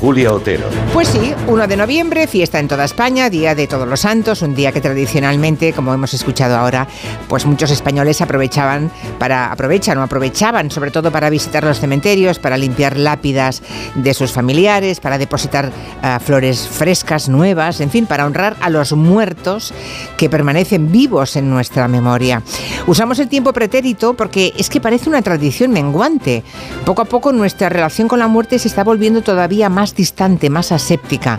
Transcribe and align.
Julia 0.00 0.32
Otero. 0.32 0.64
Pues 0.92 1.08
sí, 1.08 1.34
1 1.46 1.66
de 1.66 1.76
noviembre, 1.76 2.26
fiesta 2.26 2.58
en 2.58 2.68
toda 2.68 2.84
España, 2.84 3.30
Día 3.30 3.54
de 3.54 3.66
Todos 3.66 3.86
los 3.86 4.00
Santos, 4.00 4.42
un 4.42 4.54
día 4.54 4.72
que 4.72 4.80
tradicionalmente, 4.80 5.72
como 5.72 5.92
hemos 5.92 6.14
escuchado 6.14 6.56
ahora, 6.56 6.86
pues 7.28 7.46
muchos 7.46 7.70
españoles 7.70 8.20
aprovechaban 8.20 8.90
para 9.18 9.52
aprovechan 9.52 9.98
o 9.98 10.02
aprovechaban 10.02 10.70
sobre 10.70 10.90
todo 10.90 11.10
para 11.10 11.30
visitar 11.30 11.64
los 11.64 11.80
cementerios, 11.80 12.38
para 12.38 12.56
limpiar 12.56 12.96
lápidas 12.96 13.62
de 13.94 14.14
sus 14.14 14.32
familiares, 14.32 15.00
para 15.00 15.18
depositar 15.18 15.66
uh, 15.68 16.20
flores 16.20 16.68
frescas, 16.68 17.28
nuevas, 17.28 17.80
en 17.80 17.90
fin, 17.90 18.06
para 18.06 18.26
honrar 18.26 18.56
a 18.60 18.70
los 18.70 18.92
muertos 18.92 19.72
que 20.16 20.30
permanecen 20.30 20.90
vivos 20.90 21.36
en 21.36 21.50
nuestra 21.50 21.88
memoria. 21.88 22.42
Usamos 22.86 23.18
el 23.18 23.28
tiempo 23.28 23.52
pretérito 23.52 24.14
porque 24.14 24.52
es 24.56 24.70
que 24.70 24.80
parece 24.80 25.08
una 25.08 25.22
tradición 25.22 25.72
menguante. 25.72 26.42
Poco 26.84 27.02
a 27.02 27.06
poco 27.06 27.32
nuestra 27.32 27.68
relación 27.68 28.08
con 28.08 28.18
la 28.18 28.28
muerte 28.28 28.58
se 28.58 28.68
está 28.68 28.84
volviendo 28.84 29.22
todavía 29.22 29.65
más 29.68 29.94
distante, 29.94 30.50
más 30.50 30.72
aséptica. 30.72 31.38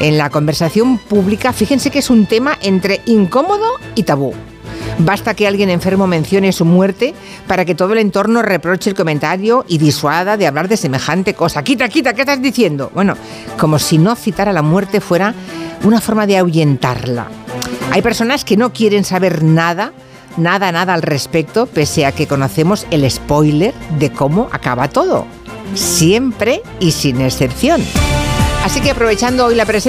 En 0.00 0.18
la 0.18 0.30
conversación 0.30 0.98
pública, 0.98 1.52
fíjense 1.52 1.90
que 1.90 2.00
es 2.00 2.10
un 2.10 2.26
tema 2.26 2.58
entre 2.62 3.00
incómodo 3.06 3.66
y 3.94 4.02
tabú. 4.02 4.32
Basta 4.98 5.34
que 5.34 5.46
alguien 5.46 5.68
enfermo 5.68 6.06
mencione 6.06 6.52
su 6.52 6.64
muerte 6.64 7.14
para 7.46 7.64
que 7.64 7.74
todo 7.74 7.92
el 7.92 7.98
entorno 7.98 8.40
reproche 8.40 8.88
el 8.88 8.96
comentario 8.96 9.64
y 9.68 9.78
disuada 9.78 10.36
de 10.36 10.46
hablar 10.46 10.68
de 10.68 10.76
semejante 10.76 11.34
cosa. 11.34 11.62
Quita, 11.62 11.88
quita, 11.88 12.14
¿qué 12.14 12.22
estás 12.22 12.40
diciendo? 12.40 12.90
Bueno, 12.94 13.14
como 13.58 13.78
si 13.78 13.98
no 13.98 14.16
citar 14.16 14.48
a 14.48 14.52
la 14.52 14.62
muerte 14.62 15.00
fuera 15.00 15.34
una 15.84 16.00
forma 16.00 16.26
de 16.26 16.38
ahuyentarla. 16.38 17.28
Hay 17.92 18.00
personas 18.00 18.44
que 18.44 18.56
no 18.56 18.72
quieren 18.72 19.04
saber 19.04 19.42
nada 19.42 19.92
nada, 20.36 20.72
nada 20.72 20.94
al 20.94 21.02
respecto, 21.02 21.66
pese 21.66 22.06
a 22.06 22.12
que 22.12 22.26
conocemos 22.26 22.86
el 22.90 23.10
spoiler 23.10 23.74
de 23.98 24.12
cómo 24.12 24.48
acaba 24.52 24.88
todo. 24.88 25.26
Siempre 25.74 26.62
y 26.80 26.92
sin 26.92 27.20
excepción. 27.20 27.82
Así 28.64 28.80
que 28.80 28.90
aprovechando 28.90 29.46
hoy 29.46 29.54
la 29.54 29.64
presencia 29.64 29.84